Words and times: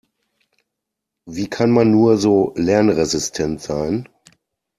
Wie 1.27 1.47
kann 1.47 1.69
man 1.69 1.91
nur 1.91 2.17
so 2.17 2.53
lernresistent 2.55 3.61
sein? 3.61 4.07